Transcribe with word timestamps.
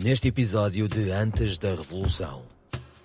Neste 0.00 0.28
episódio 0.28 0.86
de 0.86 1.10
Antes 1.10 1.58
da 1.58 1.70
Revolução, 1.70 2.44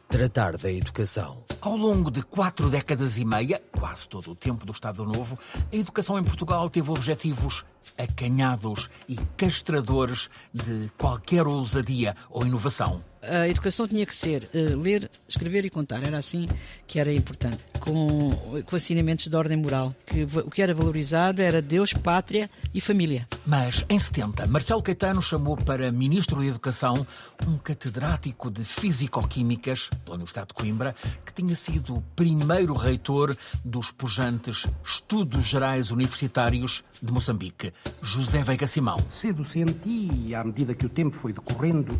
tratar 0.07 0.56
da 0.57 0.72
educação. 0.72 1.44
Ao 1.63 1.77
longo 1.77 2.11
de 2.11 2.21
quatro 2.21 2.69
décadas 2.69 3.17
e 3.17 3.23
meia, 3.23 3.63
quase 3.71 4.05
todo 4.05 4.31
o 4.31 4.36
tempo 4.36 4.65
do 4.65 4.73
Estado 4.73 5.05
Novo, 5.05 5.39
a 5.71 5.74
educação 5.74 6.20
em 6.20 6.24
Portugal 6.24 6.70
teve 6.70 6.92
objetivos 6.92 7.63
acanhados 7.97 8.89
e 9.08 9.15
castradores 9.38 10.29
de 10.54 10.91
qualquer 10.97 11.47
ousadia 11.47 12.18
ou 12.29 12.46
inovação. 12.46 13.02
A 13.21 13.47
educação 13.47 13.88
tinha 13.88 14.06
que 14.06 14.13
ser 14.13 14.49
uh, 14.53 14.78
ler, 14.78 15.10
escrever 15.29 15.63
e 15.63 15.70
contar. 15.70 16.03
Era 16.03 16.17
assim 16.17 16.49
que 16.85 16.99
era 16.99 17.13
importante. 17.13 17.59
Com, 17.80 18.31
com 18.66 18.75
ensinamentos 18.75 19.27
de 19.27 19.35
ordem 19.35 19.55
moral. 19.55 19.95
Que 20.05 20.23
o 20.23 20.49
que 20.49 20.61
era 20.61 20.73
valorizado 20.73 21.41
era 21.41 21.61
Deus, 21.61 21.93
pátria 21.93 22.49
e 22.73 22.81
família. 22.81 23.25
Mas, 23.45 23.85
em 23.89 23.98
70, 23.98 24.45
Marcelo 24.48 24.84
Caetano 24.84 25.21
chamou 25.21 25.55
para 25.55 25.89
Ministro 25.89 26.38
da 26.38 26.45
Educação 26.45 27.07
um 27.48 27.57
catedrático 27.57 28.52
de 28.52 28.66
Físico-Químicas 28.66 29.89
pela 30.03 30.16
Universidade 30.16 30.49
de 30.49 30.53
Coimbra, 30.53 30.93
que 31.25 31.34
tinha 31.34 31.52
sido 31.55 31.95
o 31.95 32.02
primeiro 32.16 32.73
reitor 32.73 33.35
dos 33.63 33.91
pujantes 33.91 34.67
Estudos 34.84 35.45
Gerais 35.45 35.91
Universitários 35.91 36.84
de 37.02 37.12
Moçambique, 37.12 37.73
José 38.02 38.43
Veiga 38.43 38.67
Simão. 38.67 38.98
Cedo 39.09 39.45
senti, 39.45 40.34
à 40.35 40.43
medida 40.43 40.73
que 40.73 40.85
o 40.85 40.89
tempo 40.89 41.16
foi 41.16 41.34
decorrendo, 41.34 41.99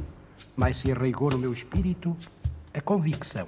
mais 0.56 0.78
se 0.78 0.92
arraigou 0.92 1.32
no 1.32 1.38
meu 1.38 1.54
espírito 1.54 2.16
a 2.74 2.82
convicção 2.82 3.48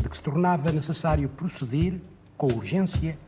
de 0.00 0.08
que 0.08 0.16
se 0.16 0.22
tornava 0.22 0.70
necessário 0.72 1.28
proceder 1.28 2.00
com 2.36 2.46
urgência 2.48 3.18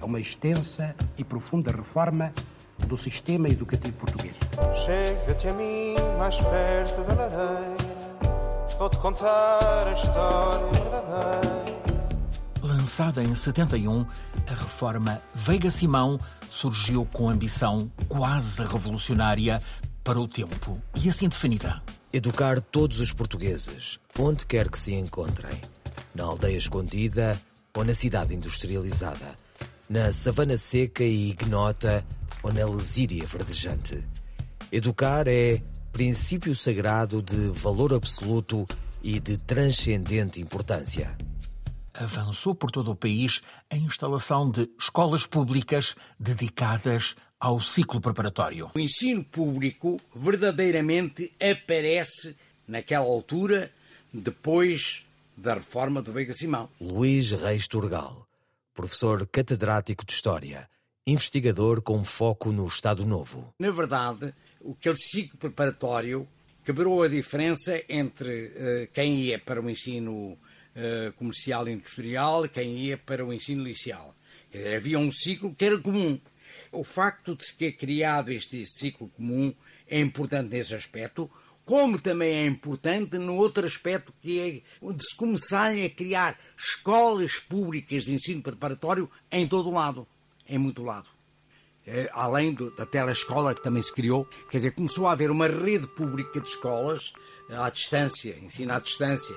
a 0.00 0.04
uma 0.04 0.20
extensa 0.20 0.94
e 1.16 1.24
profunda 1.24 1.72
reforma 1.72 2.32
do 2.86 2.96
sistema 2.96 3.48
educativo 3.48 3.96
português. 3.96 4.36
Chega-te 4.84 5.48
a 5.48 5.52
mim 5.52 5.94
mais 6.18 6.40
perto 6.40 7.02
da 7.04 7.14
lareira, 7.14 7.76
vou-te 8.78 8.98
contar 8.98 9.86
a 9.86 9.92
história. 9.92 10.89
Lançada 12.62 13.22
em 13.22 13.34
71, 13.34 14.06
a 14.46 14.54
reforma 14.54 15.20
Veiga 15.34 15.70
Simão 15.70 16.18
surgiu 16.50 17.06
com 17.12 17.28
ambição 17.28 17.90
quase 18.08 18.62
revolucionária 18.62 19.60
para 20.04 20.20
o 20.20 20.28
tempo 20.28 20.80
e 20.94 21.08
assim 21.08 21.28
definida. 21.28 21.82
Educar 22.12 22.60
todos 22.60 23.00
os 23.00 23.12
portugueses, 23.12 23.98
onde 24.18 24.44
quer 24.44 24.68
que 24.68 24.78
se 24.78 24.92
encontrem, 24.94 25.56
na 26.14 26.24
aldeia 26.24 26.58
escondida 26.58 27.40
ou 27.76 27.84
na 27.84 27.94
cidade 27.94 28.34
industrializada, 28.34 29.36
na 29.88 30.12
savana 30.12 30.58
seca 30.58 31.04
e 31.04 31.30
ignota 31.30 32.04
ou 32.42 32.52
na 32.52 32.66
lesíria 32.66 33.26
verdejante. 33.26 34.04
Educar 34.72 35.26
é 35.28 35.62
princípio 35.92 36.54
sagrado 36.54 37.22
de 37.22 37.50
valor 37.50 37.92
absoluto 37.92 38.66
e 39.02 39.18
de 39.20 39.36
transcendente 39.36 40.40
importância. 40.40 41.16
Avançou 41.92 42.54
por 42.54 42.70
todo 42.70 42.92
o 42.92 42.96
país 42.96 43.42
a 43.68 43.76
instalação 43.76 44.50
de 44.50 44.70
escolas 44.78 45.26
públicas 45.26 45.94
dedicadas 46.18 47.16
ao 47.38 47.60
ciclo 47.60 48.00
preparatório. 48.00 48.70
O 48.74 48.78
ensino 48.78 49.24
público 49.24 49.98
verdadeiramente 50.14 51.32
aparece 51.40 52.36
naquela 52.68 53.06
altura, 53.06 53.70
depois 54.12 55.04
da 55.36 55.54
reforma 55.54 56.02
do 56.02 56.12
Veiga 56.12 56.34
Simão. 56.34 56.68
Luís 56.80 57.30
Reis 57.30 57.66
Turgal, 57.66 58.26
professor 58.74 59.26
catedrático 59.26 60.04
de 60.04 60.12
História, 60.12 60.68
investigador 61.06 61.80
com 61.80 62.04
foco 62.04 62.52
no 62.52 62.66
Estado 62.66 63.06
Novo. 63.06 63.52
Na 63.58 63.70
verdade, 63.70 64.34
aquele 64.64 64.96
ciclo 64.96 65.38
preparatório 65.38 66.28
quebrou 66.70 67.02
a 67.02 67.08
diferença 67.08 67.82
entre 67.88 68.44
uh, 68.46 68.88
quem 68.94 69.22
ia 69.22 69.40
para 69.40 69.60
o 69.60 69.68
ensino 69.68 70.34
uh, 70.34 71.12
comercial 71.16 71.66
e 71.66 71.72
industrial 71.72 72.48
quem 72.48 72.78
ia 72.78 72.96
para 72.96 73.26
o 73.26 73.32
ensino 73.32 73.64
liceal. 73.64 74.14
Dizer, 74.52 74.76
havia 74.76 74.96
um 74.96 75.10
ciclo 75.10 75.52
que 75.52 75.64
era 75.64 75.76
comum 75.80 76.16
o 76.70 76.84
facto 76.84 77.34
de 77.34 77.44
se 77.44 77.58
ter 77.58 77.72
criado 77.72 78.30
este 78.30 78.64
ciclo 78.66 79.08
comum 79.08 79.52
é 79.88 79.98
importante 79.98 80.50
nesse 80.50 80.72
aspecto, 80.72 81.28
como 81.64 82.00
também 82.00 82.34
é 82.34 82.46
importante 82.46 83.18
no 83.18 83.34
outro 83.34 83.66
aspecto 83.66 84.14
que 84.22 84.38
é 84.38 84.92
de 84.92 85.04
se 85.04 85.16
começarem 85.16 85.84
a 85.84 85.90
criar 85.90 86.38
escolas 86.56 87.40
públicas 87.40 88.04
de 88.04 88.12
ensino 88.12 88.42
preparatório 88.42 89.10
em 89.32 89.48
todo 89.48 89.70
o 89.70 89.74
lado, 89.74 90.06
em 90.48 90.56
muito 90.56 90.84
lado. 90.84 91.19
É, 91.86 92.10
além 92.12 92.52
do, 92.52 92.70
da 92.70 92.84
telescola 92.84 93.54
que 93.54 93.62
também 93.62 93.82
se 93.82 93.92
criou, 93.92 94.26
quer 94.50 94.58
dizer, 94.58 94.72
começou 94.72 95.08
a 95.08 95.12
haver 95.12 95.30
uma 95.30 95.48
rede 95.48 95.86
pública 95.86 96.40
de 96.40 96.48
escolas 96.48 97.12
à 97.50 97.68
distância, 97.70 98.38
ensino 98.42 98.72
à 98.72 98.78
distância. 98.78 99.36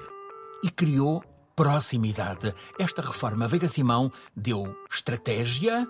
E 0.63 0.69
criou 0.69 1.23
proximidade. 1.55 2.53
Esta 2.77 3.01
reforma 3.01 3.47
Veiga 3.47 3.67
Simão 3.67 4.11
deu 4.35 4.75
estratégia, 4.91 5.87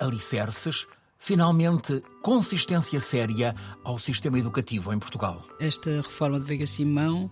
alicerces, 0.00 0.86
finalmente 1.18 2.02
consistência 2.22 3.00
séria 3.00 3.54
ao 3.82 3.98
sistema 3.98 4.38
educativo 4.38 4.92
em 4.92 4.98
Portugal. 4.98 5.42
Esta 5.58 6.02
reforma 6.02 6.38
de 6.38 6.46
Veiga 6.46 6.66
Simão 6.66 7.30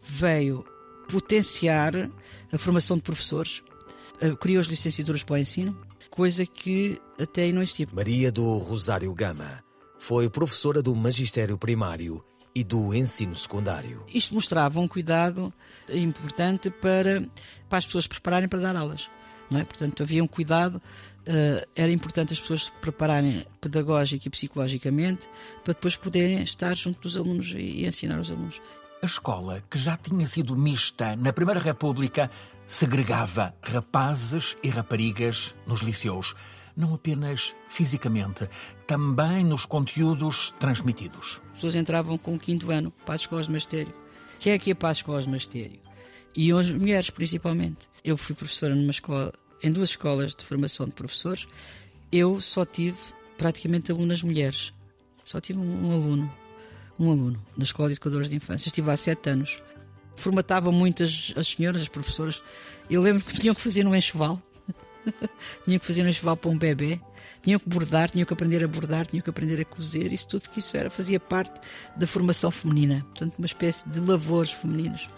veio 0.00 0.64
potenciar 1.08 1.92
a 2.52 2.58
formação 2.58 2.96
de 2.96 3.02
professores, 3.02 3.62
eh, 3.68 3.75
criou 4.40 4.60
as 4.60 4.66
licenciaturas 4.66 5.22
para 5.22 5.34
o 5.34 5.38
ensino, 5.38 5.78
coisa 6.10 6.46
que 6.46 7.00
até 7.20 7.42
aí 7.42 7.52
não 7.52 7.62
existia. 7.62 7.86
Maria 7.92 8.30
do 8.32 8.58
Rosário 8.58 9.12
Gama 9.14 9.62
foi 9.98 10.28
professora 10.28 10.82
do 10.82 10.94
magistério 10.94 11.58
primário 11.58 12.24
e 12.54 12.64
do 12.64 12.94
ensino 12.94 13.34
secundário. 13.34 14.04
Isto 14.12 14.34
mostrava 14.34 14.80
um 14.80 14.88
cuidado 14.88 15.52
importante 15.92 16.70
para, 16.70 17.22
para 17.68 17.78
as 17.78 17.86
pessoas 17.86 18.06
prepararem 18.06 18.48
para 18.48 18.60
dar 18.60 18.76
aulas. 18.76 19.10
Não 19.50 19.60
é? 19.60 19.64
Portanto, 19.64 20.02
havia 20.02 20.24
um 20.24 20.26
cuidado 20.26 20.80
uh, 21.26 21.66
era 21.74 21.90
importante 21.90 22.32
as 22.32 22.40
pessoas 22.40 22.64
se 22.64 22.72
prepararem 22.80 23.44
pedagógica 23.60 24.26
e 24.26 24.30
psicologicamente 24.30 25.28
para 25.64 25.74
depois 25.74 25.96
poderem 25.96 26.42
estar 26.42 26.74
junto 26.76 27.00
dos 27.00 27.16
alunos 27.16 27.52
e, 27.52 27.58
e 27.58 27.86
ensinar 27.86 28.18
os 28.20 28.30
alunos. 28.30 28.60
A 29.02 29.06
escola, 29.06 29.62
que 29.70 29.78
já 29.78 29.96
tinha 29.96 30.26
sido 30.26 30.56
mista 30.56 31.14
na 31.16 31.32
Primeira 31.32 31.60
República, 31.60 32.30
segregava 32.66 33.54
rapazes 33.62 34.56
e 34.62 34.68
raparigas 34.68 35.54
nos 35.66 35.80
liceus, 35.80 36.34
não 36.76 36.94
apenas 36.94 37.54
fisicamente, 37.68 38.48
também 38.86 39.44
nos 39.44 39.64
conteúdos 39.64 40.52
transmitidos. 40.58 41.40
As 41.46 41.52
pessoas 41.52 41.74
entravam 41.74 42.18
com 42.18 42.34
o 42.34 42.38
quinto 42.38 42.70
ano 42.70 42.92
escolas 43.14 43.46
de 43.46 43.52
magistério. 43.52 43.94
Quem 44.38 44.52
é 44.52 44.58
que 44.58 44.76
as 44.78 44.96
escolas 44.98 45.24
de 45.24 45.30
magistério? 45.30 45.80
E 46.34 46.52
as 46.52 46.70
mulheres, 46.70 47.08
principalmente. 47.08 47.88
Eu 48.04 48.16
fui 48.16 48.34
professora 48.34 48.74
numa 48.74 48.90
escola 48.90 49.32
em 49.62 49.72
duas 49.72 49.90
escolas 49.90 50.34
de 50.34 50.44
formação 50.44 50.86
de 50.86 50.92
professores, 50.92 51.46
eu 52.12 52.40
só 52.40 52.64
tive 52.64 52.98
praticamente 53.36 53.90
alunas 53.90 54.22
mulheres. 54.22 54.72
Só 55.24 55.40
tive 55.40 55.58
um, 55.58 55.86
um 55.86 55.92
aluno, 55.92 56.32
um 56.98 57.10
aluno, 57.10 57.42
na 57.56 57.64
Escola 57.64 57.88
de 57.88 57.94
Educadores 57.94 58.30
de 58.30 58.36
Infância. 58.36 58.68
Estive 58.68 58.86
lá 58.86 58.96
sete 58.96 59.28
anos. 59.30 59.60
Formatavam 60.16 60.72
muitas 60.72 61.32
as 61.36 61.48
senhoras, 61.48 61.82
as 61.82 61.88
professoras. 61.88 62.42
Eu 62.88 63.02
lembro 63.02 63.22
que 63.22 63.40
tinham 63.40 63.54
que 63.54 63.60
fazer 63.60 63.86
um 63.86 63.94
enxoval. 63.94 64.40
tinham 65.64 65.78
que 65.78 65.86
fazer 65.86 66.02
um 66.02 66.08
enxoval 66.08 66.36
para 66.36 66.50
um 66.50 66.58
bebê. 66.58 67.00
Tinham 67.42 67.60
que 67.60 67.68
bordar, 67.68 68.10
tinham 68.10 68.26
que 68.26 68.32
aprender 68.32 68.64
a 68.64 68.68
bordar, 68.68 69.06
tinham 69.06 69.22
que 69.22 69.30
aprender 69.30 69.60
a 69.60 69.64
cozer, 69.64 70.12
isso 70.12 70.26
tudo, 70.28 70.42
porque 70.42 70.58
isso 70.58 70.76
era, 70.76 70.90
fazia 70.90 71.20
parte 71.20 71.60
da 71.96 72.06
formação 72.06 72.50
feminina. 72.50 73.04
Portanto, 73.10 73.34
uma 73.38 73.46
espécie 73.46 73.88
de 73.88 74.00
lavores 74.00 74.50
femininos. 74.50 75.08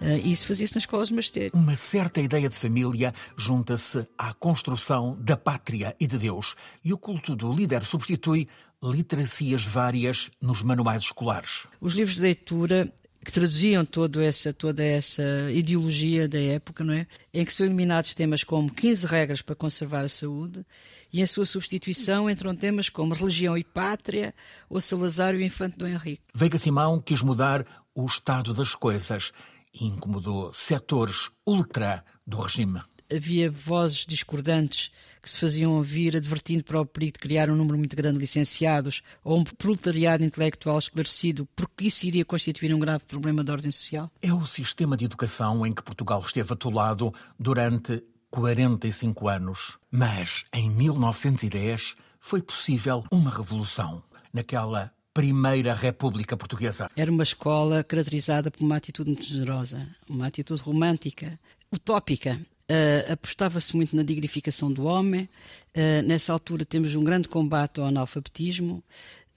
Uh, 0.00 0.18
isso 0.26 0.46
fazia-se 0.46 0.74
nas 0.74 0.82
escolas 0.82 1.08
de 1.08 1.14
magistério. 1.14 1.50
Uma 1.54 1.76
certa 1.76 2.20
ideia 2.20 2.48
de 2.48 2.56
família 2.56 3.14
junta-se 3.36 4.06
à 4.18 4.34
construção 4.34 5.16
da 5.20 5.36
pátria 5.36 5.96
e 5.98 6.06
de 6.06 6.18
Deus. 6.18 6.54
E 6.84 6.92
o 6.92 6.98
culto 6.98 7.34
do 7.34 7.52
líder 7.52 7.82
substitui 7.82 8.48
literacias 8.82 9.64
várias 9.64 10.30
nos 10.40 10.62
manuais 10.62 11.02
escolares. 11.02 11.66
Os 11.80 11.94
livros 11.94 12.16
de 12.16 12.22
leitura 12.22 12.92
que 13.26 13.32
traduziam 13.32 13.84
toda 13.84 14.24
essa, 14.24 14.52
toda 14.52 14.84
essa 14.84 15.50
ideologia 15.50 16.28
da 16.28 16.38
época, 16.38 16.84
não 16.84 16.94
é? 16.94 17.08
em 17.34 17.44
que 17.44 17.52
são 17.52 17.66
eliminados 17.66 18.14
temas 18.14 18.44
como 18.44 18.72
15 18.72 19.04
regras 19.04 19.42
para 19.42 19.56
conservar 19.56 20.04
a 20.04 20.08
saúde 20.08 20.64
e 21.12 21.20
em 21.20 21.26
sua 21.26 21.44
substituição 21.44 22.30
entram 22.30 22.54
temas 22.54 22.88
como 22.88 23.14
religião 23.14 23.58
e 23.58 23.64
pátria 23.64 24.32
ou 24.70 24.80
Salazar 24.80 25.34
e 25.34 25.38
o 25.38 25.42
infante 25.42 25.76
Dom 25.76 25.88
Henrique. 25.88 26.22
Veiga 26.32 26.56
Simão 26.56 27.00
quis 27.00 27.20
mudar 27.20 27.66
o 27.92 28.06
estado 28.06 28.54
das 28.54 28.76
coisas 28.76 29.32
e 29.74 29.86
incomodou 29.86 30.52
setores 30.52 31.28
ultra 31.44 32.04
do 32.24 32.38
regime. 32.38 32.80
Havia 33.12 33.50
vozes 33.50 34.04
discordantes 34.06 34.90
que 35.22 35.30
se 35.30 35.38
faziam 35.38 35.76
ouvir, 35.76 36.16
advertindo 36.16 36.62
para 36.62 36.80
o 36.80 36.86
perigo 36.86 37.14
de 37.14 37.18
criar 37.18 37.50
um 37.50 37.56
número 37.56 37.78
muito 37.78 37.96
grande 37.96 38.14
de 38.14 38.20
licenciados 38.20 39.02
ou 39.24 39.38
um 39.38 39.44
proletariado 39.44 40.24
intelectual 40.24 40.78
esclarecido, 40.78 41.48
porque 41.56 41.86
isso 41.86 42.06
iria 42.06 42.24
constituir 42.24 42.74
um 42.74 42.78
grave 42.78 43.04
problema 43.04 43.42
de 43.42 43.50
ordem 43.50 43.70
social. 43.70 44.10
É 44.22 44.32
o 44.32 44.46
sistema 44.46 44.96
de 44.96 45.04
educação 45.04 45.66
em 45.66 45.72
que 45.72 45.82
Portugal 45.82 46.20
esteve 46.24 46.52
atolado 46.52 47.12
durante 47.38 48.02
45 48.30 49.28
anos. 49.28 49.78
Mas, 49.90 50.44
em 50.52 50.70
1910, 50.70 51.96
foi 52.20 52.42
possível 52.42 53.04
uma 53.10 53.30
revolução 53.30 54.02
naquela 54.32 54.92
Primeira 55.16 55.72
República 55.72 56.36
Portuguesa? 56.36 56.90
Era 56.94 57.10
uma 57.10 57.22
escola 57.22 57.82
caracterizada 57.82 58.50
por 58.50 58.62
uma 58.62 58.76
atitude 58.76 59.10
muito 59.10 59.24
generosa, 59.24 59.88
uma 60.10 60.26
atitude 60.26 60.60
romântica, 60.60 61.40
utópica. 61.74 62.38
Uh, 62.68 63.12
apostava-se 63.12 63.76
muito 63.76 63.94
na 63.94 64.02
dignificação 64.02 64.72
do 64.72 64.84
homem. 64.84 65.28
Uh, 65.76 66.02
nessa 66.04 66.32
altura 66.32 66.64
temos 66.64 66.94
um 66.96 67.04
grande 67.04 67.28
combate 67.28 67.80
ao 67.80 67.86
analfabetismo. 67.86 68.82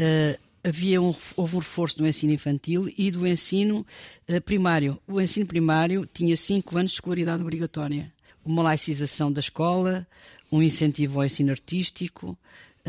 Uh, 0.01 0.39
havia 0.63 0.99
um, 0.99 1.13
houve 1.35 1.55
um 1.55 1.59
reforço 1.59 1.97
do 1.99 2.07
ensino 2.07 2.33
infantil 2.33 2.91
e 2.97 3.11
do 3.11 3.27
ensino 3.27 3.85
primário. 4.45 4.99
O 5.07 5.21
ensino 5.21 5.45
primário 5.45 6.07
tinha 6.11 6.35
cinco 6.35 6.77
anos 6.77 6.91
de 6.91 6.97
escolaridade 6.97 7.41
obrigatória. 7.41 8.11
Uma 8.43 8.63
laicização 8.63 9.31
da 9.31 9.39
escola, 9.39 10.07
um 10.51 10.61
incentivo 10.61 11.19
ao 11.19 11.25
ensino 11.25 11.51
artístico, 11.51 12.37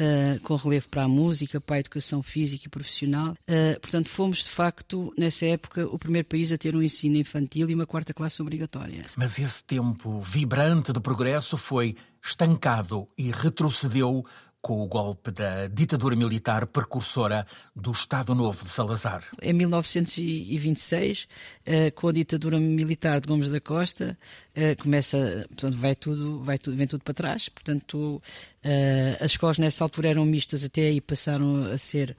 uh, 0.00 0.40
com 0.40 0.56
relevo 0.56 0.88
para 0.88 1.04
a 1.04 1.08
música, 1.08 1.60
para 1.60 1.76
a 1.76 1.80
educação 1.80 2.22
física 2.22 2.64
e 2.66 2.68
profissional. 2.68 3.32
Uh, 3.32 3.78
portanto, 3.80 4.08
fomos 4.08 4.38
de 4.44 4.50
facto, 4.50 5.12
nessa 5.16 5.46
época, 5.46 5.86
o 5.86 5.98
primeiro 5.98 6.26
país 6.26 6.50
a 6.50 6.58
ter 6.58 6.74
um 6.74 6.82
ensino 6.82 7.16
infantil 7.16 7.68
e 7.68 7.74
uma 7.74 7.86
quarta 7.86 8.14
classe 8.14 8.40
obrigatória. 8.40 9.04
Mas 9.18 9.38
esse 9.38 9.64
tempo 9.64 10.20
vibrante 10.20 10.92
de 10.92 11.00
progresso 11.00 11.56
foi 11.56 11.96
estancado 12.22 13.08
e 13.16 13.30
retrocedeu 13.30 14.24
com 14.62 14.82
o 14.82 14.86
golpe 14.86 15.30
da 15.30 15.66
ditadura 15.68 16.14
militar 16.14 16.66
precursora 16.66 17.46
do 17.74 17.92
Estado 17.92 18.34
Novo 18.34 18.64
de 18.64 18.70
Salazar. 18.70 19.24
Em 19.40 19.52
1926, 19.52 21.26
eh, 21.64 21.90
com 21.90 22.08
a 22.08 22.12
ditadura 22.12 22.60
militar 22.60 23.20
de 23.20 23.26
Gomes 23.26 23.50
da 23.50 23.60
Costa, 23.60 24.18
eh, 24.54 24.74
começa, 24.74 25.46
portanto, 25.48 25.76
vai 25.76 25.94
tudo, 25.94 26.42
vai 26.42 26.58
tudo, 26.58 26.76
vem 26.76 26.86
tudo 26.86 27.02
para 27.02 27.14
trás. 27.14 27.48
Portanto, 27.48 28.20
eh, 28.62 29.16
as 29.20 29.32
escolas 29.32 29.58
nessa 29.58 29.84
altura 29.84 30.08
eram 30.08 30.24
mistas, 30.24 30.64
até 30.64 30.82
aí 30.82 31.00
passaram 31.00 31.64
a 31.64 31.78
ser 31.78 32.16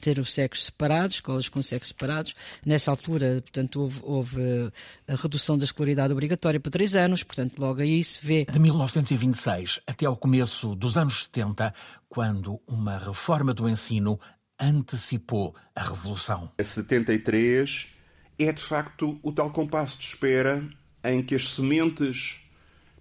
ter 0.00 0.18
os 0.18 0.32
sexos 0.32 0.64
separados, 0.66 1.16
escolas 1.16 1.50
com 1.50 1.62
sexos 1.62 1.88
separados. 1.88 2.34
Nessa 2.64 2.90
altura, 2.90 3.42
portanto, 3.42 3.82
houve, 3.82 4.00
houve 4.02 4.72
a 5.06 5.14
redução 5.16 5.58
da 5.58 5.64
escolaridade 5.64 6.14
obrigatória 6.14 6.58
para 6.58 6.72
três 6.72 6.96
anos, 6.96 7.22
portanto, 7.22 7.58
logo 7.58 7.82
aí 7.82 8.02
se 8.02 8.18
vê. 8.22 8.46
De 8.46 8.58
1926 8.58 9.80
até 9.86 10.06
ao 10.06 10.16
começo 10.16 10.74
dos 10.74 10.96
anos 10.96 11.24
70, 11.24 11.74
quando 12.08 12.58
uma 12.66 12.96
reforma 12.96 13.52
do 13.52 13.68
ensino 13.68 14.18
antecipou 14.58 15.54
a 15.74 15.82
revolução. 15.82 16.50
A 16.58 16.64
73 16.64 17.88
é 18.38 18.52
de 18.52 18.62
facto 18.62 19.18
o 19.22 19.32
tal 19.32 19.50
compasso 19.50 19.98
de 19.98 20.06
espera 20.06 20.66
em 21.04 21.22
que 21.22 21.34
as 21.34 21.48
sementes 21.50 22.40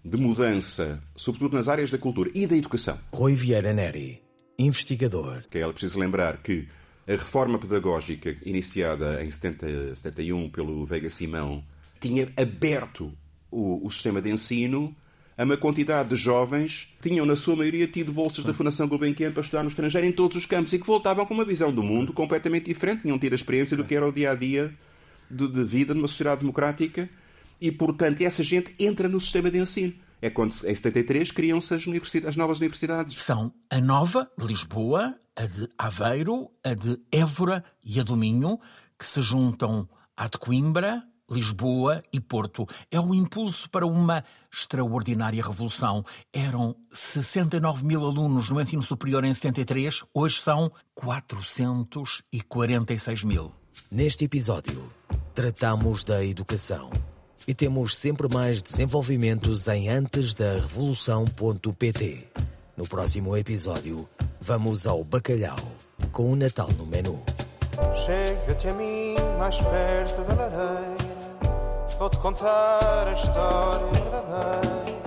de 0.06 0.18
mudança, 0.18 1.02
sobretudo 1.16 1.56
nas 1.56 1.68
áreas 1.68 1.90
da 1.90 1.98
cultura 1.98 2.30
e 2.36 2.46
da 2.46 2.56
educação. 2.56 2.96
Rui 3.12 3.34
Vieira 3.34 3.74
Neri, 3.74 4.22
investigador. 4.60 5.44
Que 5.50 5.58
é 5.58 5.68
preciso 5.68 5.98
lembrar 5.98 6.38
que 6.38 6.68
a 7.08 7.14
reforma 7.14 7.58
pedagógica 7.58 8.36
iniciada 8.44 9.24
em 9.24 9.32
70, 9.32 9.96
71 9.96 10.50
pelo 10.52 10.86
Veiga 10.86 11.10
Simão 11.10 11.64
tinha 12.00 12.32
aberto 12.38 13.12
o, 13.50 13.84
o 13.84 13.90
sistema 13.90 14.22
de 14.22 14.30
ensino 14.30 14.96
a 15.36 15.44
uma 15.44 15.58
quantidade 15.58 16.10
de 16.10 16.16
jovens 16.16 16.96
que 17.02 17.10
tinham, 17.10 17.26
na 17.26 17.36
sua 17.36 17.56
maioria, 17.56 17.88
tido 17.88 18.14
bolsas 18.14 18.46
da 18.46 18.54
Fundação 18.54 18.88
Gulbenkian 18.88 19.32
para 19.32 19.42
estudar 19.42 19.64
no 19.64 19.70
estrangeiro 19.70 20.06
em 20.06 20.12
todos 20.12 20.38
os 20.38 20.46
campos 20.46 20.72
e 20.72 20.80
que 20.80 20.86
voltavam 20.86 21.26
com 21.26 21.34
uma 21.34 21.44
visão 21.44 21.74
do 21.74 21.82
mundo 21.82 22.14
completamente 22.14 22.66
diferente, 22.66 23.02
tinham 23.02 23.18
tido 23.18 23.34
a 23.34 23.36
experiência 23.36 23.76
do 23.76 23.84
que 23.84 23.96
era 23.96 24.08
o 24.08 24.14
dia 24.14 24.32
a 24.32 24.36
dia 24.36 24.74
de, 25.30 25.48
de 25.48 25.64
vida 25.64 25.94
numa 25.94 26.08
sociedade 26.08 26.42
democrática 26.42 27.10
e, 27.60 27.72
portanto, 27.72 28.22
essa 28.22 28.44
gente 28.44 28.76
entra 28.80 29.08
no 29.08 29.20
sistema 29.20 29.50
de 29.50 29.60
ensino. 29.60 29.94
É 30.22 30.30
quando, 30.30 30.54
em 30.54 30.74
73, 30.74 31.32
criam-se 31.32 31.74
as, 31.74 31.86
as, 32.26 32.36
novas 32.36 32.60
universidades. 32.60 33.22
São 33.22 33.54
a 33.70 33.80
Nova, 33.80 34.30
de 34.38 34.48
Lisboa, 34.48 35.16
a 35.36 35.46
de 35.46 35.70
Aveiro, 35.78 36.50
a 36.64 36.74
de 36.74 37.00
Évora 37.12 37.64
e 37.84 38.00
a 38.00 38.04
do 38.04 38.16
Minho, 38.16 38.60
que 38.98 39.06
se 39.06 39.22
juntam 39.22 39.88
à 40.16 40.28
de 40.28 40.38
Coimbra, 40.38 41.04
Lisboa 41.30 42.02
e 42.14 42.20
Porto. 42.20 42.68
É 42.90 43.00
o 43.00 43.10
um 43.10 43.14
impulso 43.14 43.70
para 43.70 43.86
uma 43.86 44.24
extraordinária 44.52 45.44
revolução. 45.44 46.04
Eram 46.32 46.76
69 46.92 47.86
mil 47.86 48.04
alunos 48.06 48.50
no 48.50 48.60
ensino 48.62 48.82
superior 48.82 49.24
em 49.24 49.34
73, 49.34 50.04
hoje 50.14 50.42
são 50.42 50.72
446 50.94 53.24
mil. 53.24 53.52
Neste 53.92 54.24
episódio, 54.26 54.92
tratamos 55.34 56.04
da 56.04 56.26
educação 56.26 56.92
e 57.48 57.54
temos 57.54 57.96
sempre 57.98 58.28
mais 58.34 58.62
desenvolvimentos 58.62 59.68
em 59.68 59.90
antesdarevolução.pt. 59.90 62.30
No 62.76 62.88
próximo 62.88 63.38
episódio, 63.38 64.10
vamos 64.42 64.88
ao 64.88 65.04
bacalhau 65.04 65.60
com 66.12 66.32
o 66.32 66.36
Natal 66.36 66.70
no 66.78 66.86
menu. 66.86 67.24
Chega-te 68.06 68.68
a 68.68 68.74
mim 68.74 69.16
mais 69.38 69.60
perto 69.60 70.24
da 70.24 70.34
lareira 70.34 70.96
Vou-te 71.98 72.20
contar 72.20 73.08
a 73.08 73.14
história 73.14 73.88
verdadeira 73.94 75.05